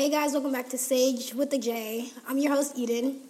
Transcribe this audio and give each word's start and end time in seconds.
Hey 0.00 0.08
guys, 0.08 0.32
welcome 0.32 0.52
back 0.52 0.70
to 0.70 0.78
Saje 0.78 1.34
with 1.34 1.50
the 1.50 1.58
J. 1.58 2.08
I'm 2.26 2.38
your 2.38 2.54
host 2.54 2.72
Eden. 2.74 3.20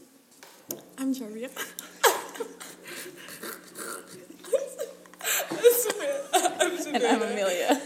I'm 0.97 1.13
Jarvia. 1.13 1.51
and 6.95 7.03
I'm 7.03 7.23
Amelia. 7.23 7.83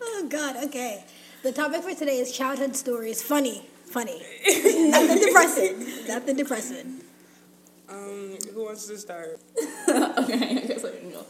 Oh 0.00 0.26
God. 0.30 0.62
Okay. 0.66 1.02
The 1.42 1.50
topic 1.50 1.82
for 1.82 1.92
today 1.92 2.20
is 2.20 2.30
childhood 2.30 2.76
stories. 2.76 3.20
Funny, 3.20 3.66
funny. 3.86 4.22
Nothing 4.46 5.18
depressing. 5.18 6.06
Nothing 6.06 6.36
depressing. 6.36 7.00
Um, 7.88 8.38
who 8.54 8.64
wants 8.64 8.86
to 8.86 8.96
start? 8.96 9.40
okay, 9.88 10.56
I 10.56 10.66
guess 10.68 10.84
I 10.84 10.96
can 10.96 11.10
go. 11.10 11.26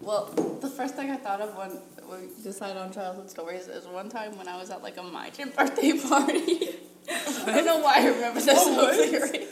Well, 0.00 0.26
the 0.60 0.70
first 0.70 0.94
thing 0.94 1.10
I 1.10 1.16
thought 1.16 1.40
of 1.40 1.56
when 1.56 1.78
we 2.10 2.28
decided 2.42 2.76
on 2.78 2.92
childhood 2.92 3.28
stories 3.30 3.68
is 3.68 3.86
one 3.86 4.08
time 4.08 4.36
when 4.38 4.48
I 4.48 4.56
was 4.58 4.70
at 4.70 4.82
like 4.82 4.96
a 4.96 5.02
my 5.02 5.30
gym 5.30 5.50
birthday 5.56 5.92
party. 6.08 6.76
I 7.10 7.52
don't 7.52 7.66
know 7.66 7.78
why 7.80 7.96
I 7.98 8.06
remember 8.06 8.40
this 8.40 8.62
so 8.64 8.92
clearly. 8.94 9.46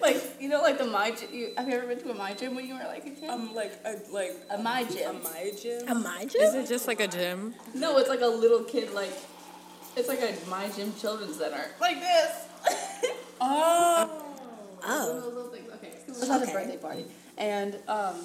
Like 0.00 0.22
you 0.40 0.48
know, 0.48 0.60
like 0.60 0.78
the 0.78 0.84
my 0.84 1.10
gym. 1.10 1.28
You, 1.32 1.52
have 1.56 1.68
you 1.68 1.74
ever 1.74 1.86
been 1.86 1.98
to 2.00 2.10
a 2.10 2.14
my 2.14 2.34
gym 2.34 2.54
when 2.54 2.66
you 2.66 2.74
were 2.74 2.84
like 2.84 3.06
a 3.06 3.10
kid? 3.10 3.30
Um, 3.30 3.54
like 3.54 3.72
a 3.84 3.96
like 4.12 4.36
a 4.50 4.58
my 4.58 4.84
gym. 4.84 5.16
a 5.16 5.18
my 5.20 5.52
gym. 5.60 5.88
A 5.88 5.94
my 5.94 6.26
gym. 6.26 6.42
Is 6.42 6.54
it 6.54 6.68
just 6.68 6.86
like 6.86 7.00
a 7.00 7.08
gym? 7.08 7.54
No, 7.74 7.96
it's 7.98 8.08
like 8.10 8.20
a 8.20 8.26
little 8.26 8.62
kid 8.64 8.92
like. 8.92 9.12
It's 9.96 10.08
like 10.08 10.20
a 10.20 10.34
my 10.50 10.68
gym 10.70 10.92
children's 11.00 11.36
center. 11.38 11.66
Like 11.80 12.00
this. 12.00 12.30
Oh. 13.40 14.20
Oh. 14.86 15.14
One 15.14 15.24
little 15.34 15.50
things. 15.50 15.70
Okay, 15.76 15.92
so 16.06 16.12
it 16.12 16.20
was 16.20 16.28
at 16.28 16.42
Okay. 16.42 16.50
a 16.50 16.54
birthday 16.54 16.76
party, 16.76 17.04
and 17.38 17.78
um, 17.88 18.16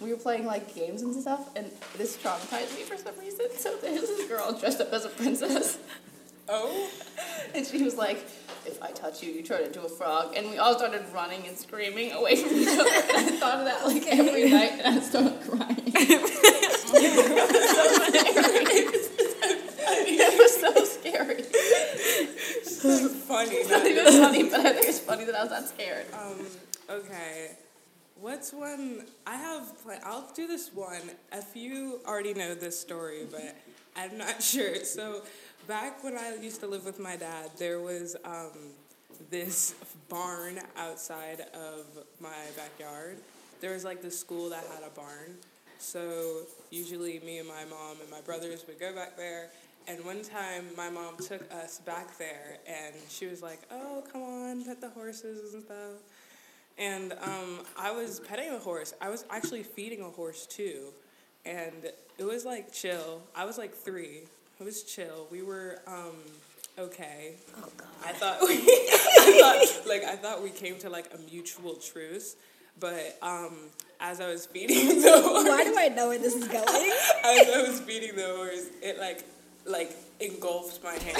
we 0.00 0.10
were 0.12 0.18
playing 0.18 0.44
like 0.46 0.74
games 0.74 1.02
and 1.02 1.14
stuff, 1.14 1.48
and 1.56 1.70
this 1.96 2.16
traumatized 2.18 2.74
me 2.76 2.82
for 2.82 2.96
some 2.96 3.18
reason. 3.18 3.46
So 3.56 3.76
there's 3.76 4.00
this 4.02 4.28
girl 4.28 4.52
dressed 4.58 4.80
up 4.80 4.92
as 4.92 5.04
a 5.04 5.08
princess, 5.08 5.78
Oh. 6.48 6.88
and 7.54 7.66
she 7.66 7.82
was 7.82 7.96
like, 7.96 8.18
"If 8.66 8.80
I 8.82 8.90
touch 8.92 9.22
you, 9.22 9.32
you 9.32 9.42
turn 9.42 9.62
into 9.64 9.82
a 9.82 9.88
frog," 9.88 10.34
and 10.36 10.48
we 10.50 10.58
all 10.58 10.74
started 10.78 11.02
running 11.12 11.46
and 11.46 11.56
screaming 11.58 12.12
away 12.12 12.36
from 12.36 12.52
each 12.56 12.68
other. 12.68 12.88
And 12.88 13.16
I 13.16 13.30
thought 13.40 13.58
of 13.60 13.64
that 13.64 13.86
like 13.86 14.06
every 14.06 14.50
night, 14.50 14.72
and 14.82 14.98
I 14.98 15.00
started 15.00 15.40
crying. 15.48 15.82
it 19.48 20.38
was 20.38 20.60
so 20.60 20.84
scary. 20.84 21.42
So 22.64 23.08
funny. 23.08 23.50
It's 23.56 23.70
not 23.70 23.86
even 23.86 24.04
funny, 24.04 24.42
but 24.44 24.60
I 24.60 24.72
think 24.72 24.86
it's 24.86 25.00
funny 25.00 25.24
that 25.24 25.34
I 25.34 25.42
was 25.42 25.50
that 25.50 25.68
scared. 25.68 26.06
Um. 26.12 26.46
Okay. 26.88 27.56
What's 28.46 28.78
one? 28.78 29.04
I 29.26 29.34
have. 29.34 29.82
pla- 29.82 29.98
I'll 30.04 30.30
do 30.32 30.46
this 30.46 30.72
one. 30.72 31.00
A 31.32 31.42
few 31.42 31.98
already 32.06 32.32
know 32.32 32.54
this 32.54 32.78
story, 32.78 33.26
but 33.28 33.56
I'm 33.96 34.16
not 34.16 34.40
sure. 34.42 34.84
So, 34.84 35.22
back 35.66 36.04
when 36.04 36.16
I 36.16 36.36
used 36.36 36.60
to 36.60 36.68
live 36.68 36.84
with 36.84 37.00
my 37.00 37.16
dad, 37.16 37.50
there 37.58 37.80
was 37.80 38.14
um, 38.24 38.52
this 39.30 39.74
barn 40.08 40.60
outside 40.76 41.40
of 41.54 41.86
my 42.20 42.36
backyard. 42.56 43.16
There 43.60 43.72
was 43.72 43.84
like 43.84 44.00
the 44.00 44.12
school 44.12 44.50
that 44.50 44.64
had 44.72 44.84
a 44.86 44.90
barn. 44.90 45.38
So 45.78 46.42
usually 46.70 47.18
me 47.26 47.38
and 47.38 47.48
my 47.48 47.64
mom 47.64 47.96
and 48.00 48.08
my 48.12 48.20
brothers 48.20 48.64
would 48.68 48.78
go 48.78 48.94
back 48.94 49.16
there. 49.16 49.50
And 49.88 50.04
one 50.04 50.22
time 50.22 50.66
my 50.76 50.88
mom 50.88 51.16
took 51.16 51.52
us 51.52 51.80
back 51.80 52.16
there 52.16 52.58
and 52.66 52.94
she 53.08 53.26
was 53.26 53.42
like, 53.42 53.60
oh, 53.72 54.04
come 54.12 54.22
on, 54.22 54.64
pet 54.64 54.80
the 54.80 54.90
horses 54.90 55.52
and 55.52 55.64
stuff. 55.64 55.98
And 56.78 57.12
um, 57.22 57.60
I 57.78 57.90
was 57.90 58.20
petting 58.20 58.50
a 58.50 58.58
horse. 58.58 58.92
I 59.00 59.08
was 59.08 59.24
actually 59.30 59.62
feeding 59.62 60.00
a 60.00 60.10
horse 60.10 60.46
too. 60.46 60.92
And 61.44 61.90
it 62.18 62.24
was 62.24 62.44
like 62.44 62.72
chill. 62.72 63.22
I 63.34 63.44
was 63.44 63.56
like 63.58 63.74
three. 63.74 64.22
It 64.58 64.64
was 64.64 64.82
chill. 64.82 65.26
We 65.30 65.42
were 65.42 65.80
um, 65.86 66.16
okay. 66.78 67.34
Oh 67.58 67.68
God. 67.76 67.88
I 68.04 68.12
thought 68.12 68.38
we, 68.42 68.54
I 68.56 69.38
thought 69.40 69.88
like 69.88 70.04
I 70.04 70.16
thought 70.16 70.42
we 70.42 70.50
came 70.50 70.78
to 70.78 70.90
like 70.90 71.12
a 71.14 71.18
mutual 71.30 71.74
truce, 71.74 72.36
but 72.80 73.16
um, 73.22 73.56
as 74.00 74.20
I 74.20 74.28
was 74.28 74.46
feeding 74.46 75.00
the 75.02 75.22
horse, 75.22 75.48
Why 75.48 75.64
do 75.64 75.74
I 75.78 75.88
know 75.88 76.08
where 76.08 76.18
this 76.18 76.34
is 76.34 76.48
going? 76.48 76.64
as 77.24 77.48
I 77.48 77.64
was 77.66 77.80
feeding 77.80 78.16
the 78.16 78.34
horse, 78.36 78.66
it 78.82 78.98
like 78.98 79.24
like 79.64 79.94
engulfed 80.20 80.82
my 80.82 80.92
hand. 80.92 81.16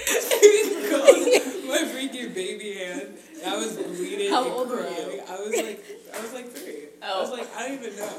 it 0.00 0.84
engulfed 0.84 1.68
my 1.68 1.78
freaking 1.92 2.27
baby 2.38 2.74
hand. 2.74 3.08
I 3.46 3.56
was 3.56 3.76
bleeding. 3.76 4.30
How 4.30 4.44
and 4.44 4.52
old 4.52 4.68
were 4.70 4.76
you? 4.80 5.20
I 5.28 5.36
was 5.40 5.56
like 5.56 5.84
I 6.16 6.20
was 6.22 6.32
like 6.32 6.48
three. 6.52 6.84
Oh. 7.02 7.06
I 7.06 7.10
Oh. 7.12 7.20
was 7.22 7.30
like 7.38 7.48
I 7.56 7.68
don't 7.68 7.82
even 7.84 7.96
know, 7.96 8.18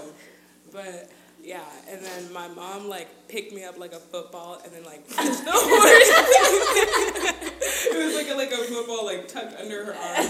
but. 0.71 1.09
Yeah, 1.41 1.63
and 1.89 2.03
then 2.03 2.33
my 2.33 2.49
mom 2.49 2.89
like 2.89 3.07
picked 3.29 3.53
me 3.53 3.63
up 3.63 3.79
like 3.79 3.93
a 3.93 3.99
football 3.99 4.59
and 4.61 4.73
then 4.73 4.83
like 4.83 5.07
punched 5.15 5.45
the 5.45 5.51
horse. 5.53 6.09
it 7.87 8.05
was 8.05 8.13
like 8.13 8.29
a, 8.29 8.33
like 8.35 8.51
a 8.51 8.57
football 8.65 9.05
like 9.05 9.25
tucked 9.29 9.57
under 9.57 9.85
her 9.85 9.93
arm, 9.95 10.25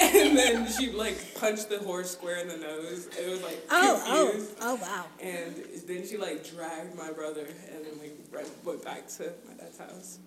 and 0.00 0.36
then 0.36 0.70
she 0.70 0.90
like 0.92 1.16
punched 1.36 1.70
the 1.70 1.78
horse 1.78 2.10
square 2.10 2.36
in 2.42 2.48
the 2.48 2.58
nose. 2.58 3.08
It 3.18 3.30
was 3.30 3.42
like 3.42 3.58
Oh, 3.70 4.04
oh, 4.06 4.26
confused. 4.28 4.56
oh 4.60 4.74
wow. 4.76 5.06
And 5.22 5.54
then 5.86 6.06
she 6.06 6.18
like 6.18 6.44
dragged 6.54 6.94
my 6.94 7.10
brother, 7.10 7.46
and 7.74 7.82
then 7.84 7.98
we 7.98 8.10
right, 8.30 8.46
went 8.62 8.84
back 8.84 9.08
to 9.16 9.32
my 9.48 9.54
dad's 9.54 9.78
house. 9.78 10.18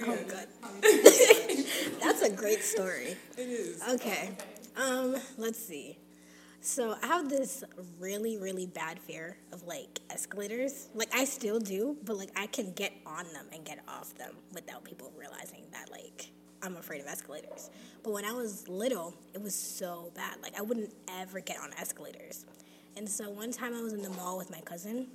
Oh 0.00 0.12
And 0.12 0.28
good. 0.28 0.46
That's 2.00 2.22
a 2.22 2.30
great 2.46 2.62
story. 2.62 3.16
It 3.38 3.48
is. 3.48 3.82
Okay. 3.94 4.30
Um, 4.76 5.16
let's 5.36 5.58
see. 5.58 5.98
So 6.60 6.96
I 7.02 7.06
have 7.06 7.28
this 7.28 7.62
really, 7.98 8.38
really 8.38 8.66
bad 8.66 8.98
fear 8.98 9.36
of 9.52 9.62
like 9.64 10.00
escalators. 10.10 10.88
Like 10.94 11.14
I 11.14 11.24
still 11.24 11.60
do, 11.60 11.96
but 12.04 12.16
like 12.16 12.30
I 12.34 12.46
can 12.46 12.72
get 12.72 12.92
on 13.04 13.24
them 13.32 13.46
and 13.52 13.64
get 13.64 13.80
off 13.86 14.14
them 14.14 14.34
without 14.54 14.84
people 14.84 15.12
realizing 15.18 15.64
that 15.72 15.90
like 15.90 16.30
I'm 16.62 16.76
afraid 16.76 17.00
of 17.00 17.06
escalators. 17.06 17.70
But 18.02 18.12
when 18.12 18.24
I 18.24 18.32
was 18.32 18.66
little, 18.68 19.14
it 19.34 19.42
was 19.42 19.54
so 19.54 20.12
bad. 20.14 20.36
Like 20.42 20.58
I 20.58 20.62
wouldn't 20.62 20.94
ever 21.08 21.40
get 21.40 21.58
on 21.58 21.72
escalators. 21.74 22.46
And 22.96 23.08
so 23.08 23.28
one 23.28 23.52
time 23.52 23.74
I 23.74 23.82
was 23.82 23.92
in 23.92 24.02
the 24.02 24.10
mall 24.10 24.38
with 24.38 24.50
my 24.50 24.60
cousin 24.60 25.08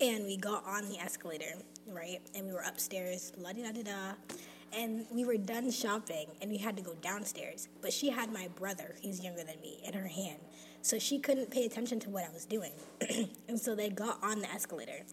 and 0.00 0.26
we 0.26 0.36
got 0.36 0.64
on 0.66 0.88
the 0.88 0.98
escalator, 0.98 1.54
right? 1.88 2.20
And 2.34 2.46
we 2.46 2.52
were 2.52 2.64
upstairs, 2.66 3.32
la 3.38 3.52
di 3.52 3.62
da 3.62 3.72
da 3.72 3.82
da. 3.82 4.36
And 4.72 5.06
we 5.10 5.24
were 5.24 5.36
done 5.36 5.70
shopping 5.70 6.26
and 6.40 6.50
we 6.50 6.58
had 6.58 6.76
to 6.76 6.82
go 6.82 6.94
downstairs. 6.94 7.68
But 7.80 7.92
she 7.92 8.10
had 8.10 8.32
my 8.32 8.48
brother, 8.56 8.94
he's 9.00 9.22
younger 9.22 9.42
than 9.42 9.60
me, 9.60 9.80
in 9.84 9.94
her 9.94 10.08
hand. 10.08 10.38
So 10.82 10.98
she 10.98 11.18
couldn't 11.18 11.50
pay 11.50 11.64
attention 11.64 11.98
to 12.00 12.10
what 12.10 12.24
I 12.24 12.32
was 12.32 12.44
doing. 12.44 12.72
and 13.48 13.58
so 13.58 13.74
they 13.74 13.88
got 13.88 14.22
on 14.22 14.40
the 14.40 14.50
escalator. 14.50 15.04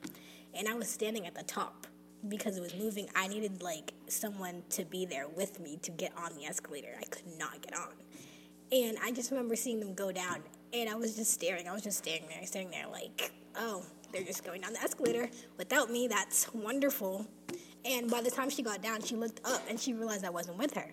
And 0.53 0.67
I 0.67 0.75
was 0.75 0.89
standing 0.89 1.25
at 1.25 1.33
the 1.33 1.43
top 1.43 1.87
because 2.27 2.57
it 2.57 2.61
was 2.61 2.75
moving. 2.75 3.07
I 3.15 3.27
needed 3.27 3.61
like 3.61 3.93
someone 4.07 4.63
to 4.71 4.85
be 4.85 5.05
there 5.05 5.27
with 5.27 5.59
me 5.59 5.77
to 5.83 5.91
get 5.91 6.11
on 6.17 6.35
the 6.35 6.45
escalator. 6.45 6.95
I 6.99 7.03
could 7.05 7.27
not 7.37 7.61
get 7.61 7.75
on. 7.77 7.93
And 8.71 8.97
I 9.03 9.11
just 9.11 9.31
remember 9.31 9.55
seeing 9.55 9.79
them 9.79 9.93
go 9.93 10.11
down, 10.11 10.41
and 10.71 10.89
I 10.89 10.95
was 10.95 11.15
just 11.15 11.31
staring. 11.31 11.67
I 11.67 11.73
was 11.73 11.83
just 11.83 11.99
staring 11.99 12.23
there, 12.27 12.43
staring 12.45 12.71
there, 12.71 12.87
like, 12.91 13.31
oh, 13.55 13.83
they're 14.11 14.23
just 14.23 14.43
going 14.43 14.61
down 14.61 14.73
the 14.73 14.81
escalator 14.81 15.29
without 15.57 15.91
me. 15.91 16.07
That's 16.07 16.51
wonderful. 16.53 17.27
And 17.85 18.09
by 18.09 18.21
the 18.21 18.31
time 18.31 18.49
she 18.49 18.63
got 18.63 18.81
down, 18.81 19.01
she 19.01 19.15
looked 19.15 19.41
up 19.45 19.61
and 19.69 19.79
she 19.79 19.93
realized 19.93 20.23
I 20.23 20.29
wasn't 20.29 20.57
with 20.57 20.73
her. 20.75 20.91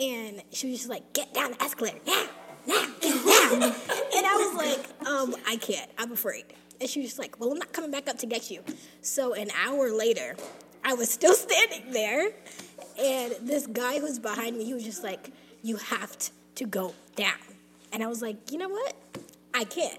And 0.00 0.42
she 0.50 0.70
was 0.70 0.78
just 0.78 0.90
like, 0.90 1.12
get 1.12 1.34
down 1.34 1.52
the 1.52 1.62
escalator, 1.62 1.98
now, 2.06 2.26
now, 2.66 2.86
get 3.00 3.12
down. 3.12 3.62
and 3.62 4.26
I 4.26 4.36
was 4.36 4.54
like, 4.54 5.06
um, 5.06 5.36
I 5.46 5.56
can't, 5.56 5.90
I'm 5.98 6.12
afraid. 6.12 6.44
And 6.80 6.88
she 6.88 7.00
was 7.00 7.10
just 7.10 7.18
like, 7.18 7.38
well, 7.38 7.50
I'm 7.50 7.58
not 7.58 7.72
coming 7.72 7.90
back 7.90 8.08
up 8.08 8.16
to 8.18 8.26
get 8.26 8.50
you. 8.50 8.62
So 9.02 9.34
an 9.34 9.48
hour 9.66 9.90
later, 9.90 10.36
I 10.84 10.94
was 10.94 11.10
still 11.10 11.34
standing 11.34 11.92
there, 11.92 12.30
and 12.98 13.34
this 13.42 13.66
guy 13.66 13.98
who's 13.98 14.18
behind 14.18 14.56
me, 14.56 14.64
he 14.64 14.74
was 14.74 14.84
just 14.84 15.04
like, 15.04 15.30
you 15.62 15.76
have 15.76 16.16
to 16.54 16.64
go 16.64 16.94
down. 17.16 17.34
And 17.92 18.02
I 18.02 18.06
was 18.06 18.22
like, 18.22 18.50
you 18.50 18.58
know 18.58 18.68
what? 18.68 18.94
I 19.52 19.64
can't. 19.64 19.98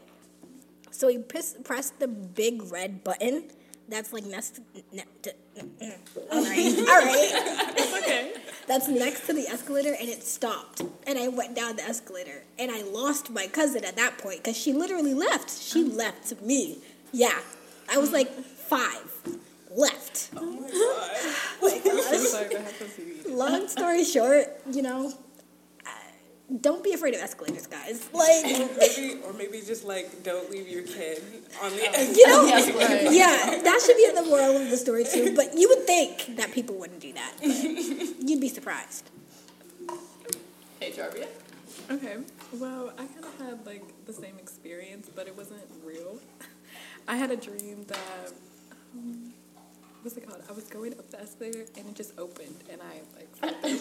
So 0.91 1.07
he 1.07 1.17
pressed 1.17 1.99
the 1.99 2.07
big 2.07 2.71
red 2.71 3.03
button. 3.03 3.45
That's 3.91 4.13
like 4.13 4.25
next. 4.25 4.61
Ne- 4.93 5.03
to, 5.23 5.33
oh. 5.59 5.93
all 6.31 6.43
right, 6.43 6.79
all 6.89 7.05
right. 7.05 8.01
Okay. 8.01 8.33
That's 8.67 8.87
next 8.87 9.27
to 9.27 9.33
the 9.33 9.47
escalator, 9.47 9.93
and 9.99 10.07
it 10.07 10.23
stopped. 10.23 10.81
And 11.05 11.19
I 11.19 11.27
went 11.27 11.55
down 11.55 11.75
the 11.75 11.83
escalator, 11.83 12.43
and 12.57 12.71
I 12.71 12.83
lost 12.83 13.29
my 13.29 13.47
cousin 13.47 13.83
at 13.83 13.97
that 13.97 14.17
point 14.17 14.37
because 14.37 14.55
she 14.55 14.71
literally 14.71 15.13
left. 15.13 15.49
She 15.61 15.83
oh. 15.83 15.95
left 15.95 16.41
me. 16.41 16.77
Yeah, 17.11 17.37
I 17.91 17.97
was 17.97 18.13
like 18.13 18.33
five, 18.33 19.11
left. 19.75 20.29
Oh 20.37 20.45
my 20.45 20.69
god. 20.69 22.03
I'm 22.13 22.25
sorry 22.25 22.47
that 22.47 22.61
happened 22.61 22.95
to 22.95 23.01
you. 23.01 23.35
Long 23.35 23.67
story 23.67 24.05
short, 24.05 24.45
you 24.71 24.81
know, 24.81 25.13
don't 26.59 26.83
be 26.83 26.93
afraid 26.93 27.13
of 27.13 27.21
escalators, 27.21 27.67
guys. 27.67 28.09
Like. 28.13 28.45
Or 28.45 28.69
maybe, 28.77 29.21
or 29.23 29.33
maybe 29.33 29.61
just 29.61 29.85
like 29.85 30.23
don't 30.23 30.49
leave 30.51 30.67
your 30.67 30.83
kid 30.83 31.21
on 31.63 31.71
the 31.71 31.83
escalator. 31.83 32.11
You 32.17 32.27
know, 32.27 32.45
Yes, 32.45 33.13
yeah, 33.13 33.61
that 33.61 33.81
should 33.85 33.97
be 33.97 34.05
in 34.05 34.15
the 34.15 34.23
moral 34.23 34.57
of 34.57 34.69
the 34.69 34.77
story 34.77 35.05
too. 35.05 35.35
But 35.35 35.57
you 35.57 35.69
would 35.69 35.85
think 35.85 36.35
that 36.37 36.51
people 36.51 36.75
wouldn't 36.75 36.99
do 36.99 37.13
that. 37.13 37.33
But 37.39 37.47
you'd 38.29 38.41
be 38.41 38.49
surprised. 38.49 39.09
Hey, 40.79 40.91
Jarvia. 40.91 41.27
Okay. 41.89 42.17
Well, 42.53 42.91
I 42.97 43.05
kind 43.05 43.25
of 43.25 43.39
had 43.39 43.65
like 43.65 43.83
the 44.05 44.13
same 44.13 44.37
experience, 44.39 45.09
but 45.13 45.27
it 45.27 45.35
wasn't 45.37 45.61
real. 45.85 46.19
I 47.07 47.15
had 47.15 47.31
a 47.31 47.37
dream 47.37 47.85
that 47.87 48.33
um, 48.95 49.33
what's 50.01 50.17
it 50.17 50.27
called? 50.27 50.41
I 50.49 50.53
was 50.53 50.65
going 50.65 50.93
up 50.93 51.09
the 51.11 51.19
escalator 51.21 51.65
and 51.77 51.87
it 51.87 51.95
just 51.95 52.17
opened 52.17 52.55
and 52.71 52.81
I 52.81 53.01
like 53.17 53.35
fell 53.35 53.53
through. 53.61 53.79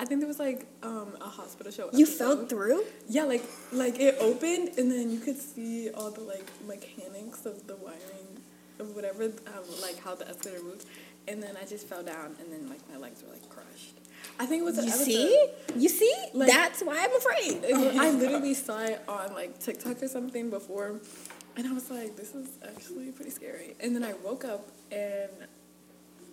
I 0.00 0.04
think 0.06 0.20
there 0.20 0.28
was 0.28 0.38
like 0.38 0.66
um, 0.82 1.10
a 1.20 1.28
hospital 1.28 1.70
show. 1.70 1.90
You 1.92 2.04
episode. 2.06 2.18
fell 2.18 2.46
through? 2.46 2.84
Yeah, 3.08 3.24
like 3.24 3.44
like 3.70 4.00
it 4.00 4.16
opened 4.20 4.70
and 4.78 4.90
then 4.90 5.10
you 5.10 5.18
could 5.20 5.36
see 5.36 5.90
all 5.90 6.10
the 6.10 6.22
like 6.22 6.46
mechanics 6.66 7.44
of 7.44 7.66
the 7.66 7.76
wiring 7.76 8.30
of 8.78 8.94
whatever 8.96 9.24
um, 9.24 9.64
like 9.82 9.98
how 10.02 10.14
the 10.14 10.26
escalator 10.28 10.62
moves. 10.64 10.86
And 11.28 11.42
then 11.42 11.54
I 11.62 11.66
just 11.66 11.86
fell 11.86 12.02
down 12.02 12.34
and 12.40 12.50
then 12.52 12.68
like 12.68 12.80
my 12.90 12.96
legs 12.96 13.22
were 13.22 13.32
like 13.32 13.46
crushed. 13.50 13.96
I 14.38 14.46
think 14.46 14.62
it 14.62 14.64
was 14.64 14.78
an 14.78 14.84
You 14.86 14.90
episode- 14.90 15.04
see? 15.04 15.46
You 15.76 15.88
see? 15.90 16.14
Like- 16.32 16.48
That's 16.48 16.80
why 16.82 16.96
I'm 17.04 17.14
afraid. 17.16 17.62
it- 17.64 17.96
I 18.00 18.10
literally 18.10 18.54
saw 18.54 18.80
it 18.80 19.02
on 19.06 19.34
like 19.34 19.58
TikTok 19.60 20.02
or 20.02 20.08
something 20.08 20.48
before, 20.50 20.98
and 21.56 21.66
I 21.68 21.72
was 21.72 21.90
like, 21.90 22.16
"This 22.16 22.34
is 22.34 22.48
actually 22.66 23.12
pretty 23.12 23.30
scary." 23.32 23.74
And 23.80 23.94
then 23.94 24.02
I 24.04 24.14
woke 24.24 24.44
up, 24.46 24.66
and 24.90 25.30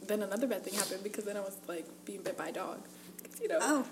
then 0.08 0.22
another 0.24 0.48
bad 0.48 0.64
thing 0.64 0.74
happened 0.76 1.04
because 1.04 1.26
then 1.26 1.36
I 1.36 1.42
was 1.42 1.58
like 1.68 1.86
being 2.06 2.22
bit 2.24 2.38
by 2.38 2.48
a 2.48 2.54
dog. 2.54 2.80
You 3.42 3.48
know, 3.50 3.60
Oh. 3.62 3.86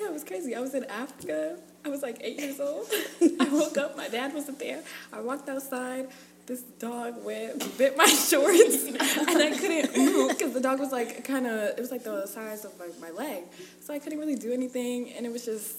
yeah, 0.00 0.06
it 0.06 0.12
was 0.12 0.24
crazy. 0.24 0.54
I 0.54 0.60
was 0.60 0.74
in 0.74 0.84
Africa. 0.84 1.58
I 1.84 1.88
was 1.88 2.02
like 2.02 2.18
eight 2.20 2.38
years 2.38 2.60
old. 2.60 2.86
I 3.40 3.48
woke 3.50 3.76
up. 3.78 3.96
My 3.96 4.08
dad 4.08 4.34
wasn't 4.34 4.58
there. 4.58 4.82
I 5.12 5.20
walked 5.20 5.48
outside. 5.48 6.08
This 6.46 6.62
dog 6.78 7.22
went 7.24 7.76
bit 7.76 7.94
my 7.96 8.06
shorts, 8.28 8.84
and 8.86 8.96
I 9.00 9.50
couldn't 9.58 9.94
move 9.96 10.30
because 10.30 10.54
the 10.54 10.60
dog 10.60 10.78
was 10.80 10.92
like 10.92 11.22
kind 11.24 11.46
of. 11.46 11.76
It 11.76 11.78
was 11.80 11.90
like 11.90 12.04
the 12.04 12.26
size 12.26 12.64
of 12.64 12.72
like 12.80 12.98
my 13.00 13.10
leg, 13.10 13.42
so 13.82 13.92
I 13.92 13.98
couldn't 13.98 14.18
really 14.18 14.34
do 14.36 14.52
anything, 14.52 15.10
and 15.12 15.26
it 15.26 15.32
was 15.32 15.44
just 15.44 15.76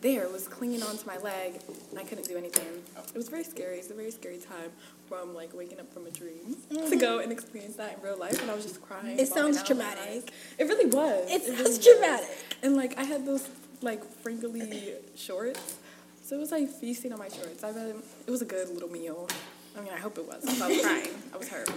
there. 0.00 0.28
Was 0.28 0.48
clinging 0.48 0.82
onto 0.82 1.06
my 1.06 1.18
leg, 1.18 1.60
and 1.90 1.98
I 1.98 2.04
couldn't 2.04 2.26
do 2.28 2.36
anything. 2.36 2.82
It 3.14 3.16
was 3.16 3.28
very 3.28 3.44
scary. 3.44 3.78
It's 3.78 3.90
a 3.90 3.94
very 3.94 4.10
scary 4.10 4.38
time 4.38 4.70
from 5.08 5.34
like 5.34 5.52
waking 5.54 5.80
up 5.80 5.92
from 5.92 6.06
a 6.06 6.10
dream 6.10 6.56
to 6.70 6.96
go 6.96 7.18
and 7.18 7.32
experience 7.32 7.76
that 7.76 7.96
in 7.98 8.02
real 8.02 8.18
life, 8.18 8.40
and 8.40 8.50
I 8.50 8.54
was 8.54 8.64
just 8.64 8.80
crying. 8.82 9.18
It 9.18 9.28
sounds 9.28 9.58
out 9.58 9.66
traumatic. 9.66 10.32
It 10.58 10.64
really 10.64 10.86
was. 10.86 11.30
It 11.30 11.42
really 11.42 11.56
sounds 11.56 11.78
was. 11.78 11.86
traumatic. 11.86 12.28
And 12.62 12.76
like 12.76 12.98
I 12.98 13.02
had 13.04 13.26
those 13.26 13.48
like 13.82 14.04
frinkly 14.22 14.94
shorts, 15.16 15.78
so 16.22 16.36
it 16.36 16.40
was 16.40 16.52
like 16.52 16.68
feasting 16.68 17.12
on 17.12 17.18
my 17.18 17.28
shorts. 17.28 17.64
I've 17.64 17.74
had 17.76 17.94
it 18.26 18.30
was 18.30 18.42
a 18.42 18.46
good 18.46 18.68
little 18.70 18.90
meal. 18.90 19.28
I 19.76 19.80
mean, 19.80 19.92
I 19.92 19.98
hope 19.98 20.18
it 20.18 20.26
was. 20.26 20.44
'cause 20.44 20.60
I 20.60 20.68
was 20.68 20.80
crying. 20.84 21.08
I 21.32 21.36
was 21.36 21.48
hurt. 21.48 21.70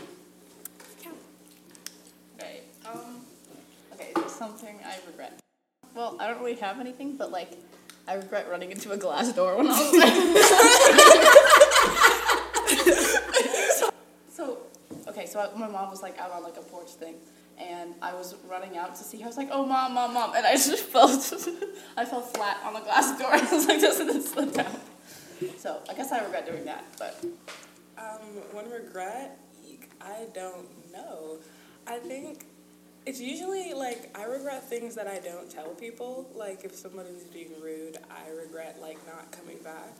Yeah. 1.03 1.11
Okay. 2.39 2.61
Um. 2.85 3.21
Okay. 3.93 4.11
Something 4.27 4.79
I 4.85 4.97
regret. 5.07 5.39
Well, 5.95 6.17
I 6.19 6.27
don't 6.27 6.39
really 6.39 6.55
have 6.55 6.79
anything, 6.79 7.17
but 7.17 7.31
like, 7.31 7.51
I 8.07 8.15
regret 8.15 8.49
running 8.49 8.71
into 8.71 8.91
a 8.91 8.97
glass 8.97 9.31
door 9.33 9.55
when 9.57 9.67
I 9.67 9.69
was. 9.69 9.91
so, 13.79 13.89
so, 14.29 14.57
okay. 15.07 15.25
So 15.25 15.39
I, 15.39 15.57
my 15.57 15.67
mom 15.67 15.89
was 15.89 16.01
like 16.01 16.17
out 16.19 16.31
on 16.31 16.43
like 16.43 16.57
a 16.57 16.61
porch 16.61 16.89
thing, 16.91 17.15
and 17.57 17.93
I 18.01 18.13
was 18.13 18.35
running 18.49 18.77
out 18.77 18.95
to 18.95 19.03
see. 19.03 19.17
her. 19.19 19.25
I 19.25 19.27
was 19.27 19.37
like, 19.37 19.49
"Oh, 19.51 19.65
mom, 19.65 19.93
mom, 19.93 20.13
mom!" 20.13 20.33
And 20.35 20.45
I 20.45 20.53
just 20.53 20.83
fell. 20.91 21.07
I 21.95 22.05
fell 22.05 22.21
flat 22.21 22.57
on 22.65 22.73
the 22.73 22.81
glass 22.81 23.17
door. 23.17 23.29
I 23.31 23.41
was 23.41 23.67
like, 23.67 23.79
"This," 23.79 23.99
and 23.99 24.09
it 24.09 24.23
slid 24.23 24.53
down. 24.53 24.75
So 25.57 25.81
I 25.89 25.93
guess 25.93 26.11
I 26.11 26.23
regret 26.23 26.45
doing 26.45 26.65
that, 26.65 26.83
but 26.97 27.23
Um, 27.97 28.19
one 28.51 28.69
regret, 28.69 29.39
I 30.01 30.25
don't 30.33 30.67
know. 30.91 31.37
I 31.87 31.99
think 31.99 32.45
it's 33.05 33.19
usually 33.19 33.73
like 33.73 34.15
I 34.17 34.25
regret 34.25 34.67
things 34.69 34.95
that 34.95 35.07
I 35.07 35.19
don't 35.19 35.49
tell 35.49 35.69
people. 35.69 36.29
Like 36.35 36.63
if 36.63 36.75
somebody's 36.75 37.23
being 37.25 37.51
rude, 37.61 37.97
I 38.09 38.29
regret 38.31 38.77
like 38.81 38.97
not 39.07 39.31
coming 39.31 39.57
back. 39.63 39.93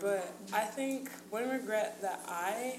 But 0.00 0.32
I 0.52 0.60
think 0.60 1.10
one 1.30 1.48
regret 1.48 2.00
that 2.02 2.20
I 2.28 2.76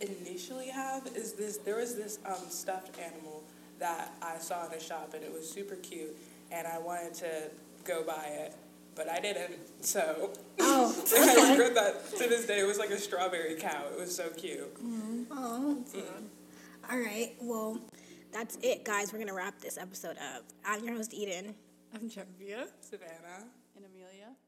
initially 0.00 0.68
have 0.68 1.06
is 1.14 1.32
this 1.32 1.58
there 1.58 1.76
was 1.76 1.94
this 1.94 2.18
um, 2.26 2.48
stuffed 2.48 2.98
animal 2.98 3.42
that 3.78 4.12
I 4.22 4.38
saw 4.38 4.66
in 4.66 4.72
a 4.72 4.80
shop 4.80 5.12
and 5.14 5.22
it 5.22 5.32
was 5.32 5.48
super 5.48 5.76
cute 5.76 6.16
and 6.50 6.66
I 6.66 6.78
wanted 6.78 7.14
to 7.14 7.50
go 7.84 8.02
buy 8.02 8.24
it. 8.26 8.54
But 8.94 9.10
I 9.10 9.20
didn't, 9.20 9.58
so 9.82 10.32
Oh, 10.58 10.94
I 11.16 11.50
regret 11.50 11.74
that 11.74 12.16
to 12.16 12.28
this 12.28 12.46
day. 12.46 12.60
It 12.60 12.66
was 12.66 12.78
like 12.78 12.90
a 12.90 12.98
strawberry 12.98 13.56
cow. 13.56 13.84
It 13.92 13.98
was 14.00 14.14
so 14.14 14.30
cute. 14.30 14.74
Oh. 15.30 15.84
Mm-hmm. 15.94 16.24
All 16.90 16.98
right. 16.98 17.34
Well, 17.40 17.80
that's 18.32 18.58
it, 18.62 18.84
guys. 18.84 19.12
We're 19.12 19.18
going 19.18 19.28
to 19.28 19.34
wrap 19.34 19.60
this 19.60 19.78
episode 19.78 20.16
up. 20.18 20.44
I'm 20.64 20.84
your 20.84 20.94
host, 20.94 21.14
Eden, 21.14 21.54
I'm 21.94 22.08
Genevieve. 22.08 22.68
Savannah. 22.80 23.46
and 23.76 23.84
Amelia. 23.84 24.06
and 24.10 24.14
we 24.16 24.22
are. 24.22 24.45